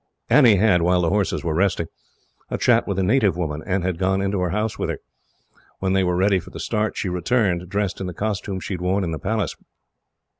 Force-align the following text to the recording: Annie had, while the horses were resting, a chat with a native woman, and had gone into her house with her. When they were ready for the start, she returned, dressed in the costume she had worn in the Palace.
Annie 0.31 0.55
had, 0.55 0.81
while 0.81 1.01
the 1.01 1.09
horses 1.11 1.43
were 1.43 1.53
resting, 1.53 1.85
a 2.49 2.57
chat 2.57 2.87
with 2.87 2.97
a 2.97 3.03
native 3.03 3.37
woman, 3.37 3.61
and 3.67 3.83
had 3.83 3.99
gone 3.99 4.19
into 4.19 4.39
her 4.39 4.49
house 4.49 4.79
with 4.79 4.89
her. 4.89 4.97
When 5.77 5.93
they 5.93 6.03
were 6.03 6.15
ready 6.15 6.39
for 6.39 6.49
the 6.49 6.59
start, 6.59 6.97
she 6.97 7.07
returned, 7.07 7.69
dressed 7.69 8.01
in 8.01 8.07
the 8.07 8.13
costume 8.15 8.59
she 8.61 8.73
had 8.73 8.81
worn 8.81 9.03
in 9.03 9.11
the 9.11 9.19
Palace. 9.19 9.55